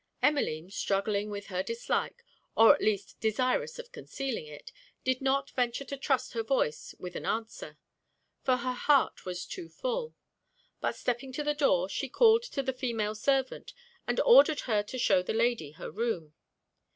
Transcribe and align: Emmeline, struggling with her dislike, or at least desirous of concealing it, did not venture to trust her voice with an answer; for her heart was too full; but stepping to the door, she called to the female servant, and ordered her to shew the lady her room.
Emmeline, 0.23 0.71
struggling 0.71 1.29
with 1.29 1.45
her 1.45 1.61
dislike, 1.61 2.25
or 2.57 2.73
at 2.73 2.81
least 2.81 3.19
desirous 3.19 3.77
of 3.77 3.91
concealing 3.91 4.47
it, 4.47 4.71
did 5.03 5.21
not 5.21 5.51
venture 5.51 5.85
to 5.85 5.95
trust 5.95 6.33
her 6.33 6.41
voice 6.41 6.95
with 6.97 7.15
an 7.15 7.23
answer; 7.23 7.77
for 8.41 8.57
her 8.57 8.73
heart 8.73 9.27
was 9.27 9.45
too 9.45 9.69
full; 9.69 10.15
but 10.79 10.95
stepping 10.95 11.31
to 11.31 11.43
the 11.43 11.53
door, 11.53 11.87
she 11.87 12.09
called 12.09 12.41
to 12.41 12.63
the 12.63 12.73
female 12.73 13.13
servant, 13.13 13.75
and 14.07 14.19
ordered 14.21 14.61
her 14.61 14.81
to 14.81 14.97
shew 14.97 15.21
the 15.21 15.33
lady 15.35 15.73
her 15.73 15.91
room. 15.91 16.33